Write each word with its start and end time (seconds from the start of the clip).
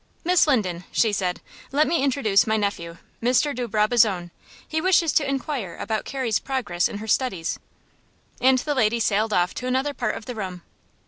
"Miss 0.23 0.47
Linden," 0.47 0.83
she 0.91 1.13
said, 1.13 1.41
"let 1.71 1.87
me 1.87 2.01
introduce 2.03 2.47
my 2.47 2.57
nephew, 2.57 2.97
Mr. 3.21 3.53
de 3.55 3.67
Brabazon. 3.67 4.31
He 4.67 4.81
wishes 4.81 5.13
to 5.13 5.29
inquire 5.29 5.77
about 5.79 6.05
Carrie's 6.05 6.39
progress 6.39 6.89
in 6.89 6.97
her 6.97 7.07
studies." 7.07 7.59
And 8.41 8.57
the 8.57 8.73
lady 8.73 8.99
sailed 8.99 9.31
off 9.31 9.53
to 9.53 9.67
another 9.67 9.93
part 9.93 10.15
of 10.17 10.25
the 10.25 10.33
room. 10.33 10.63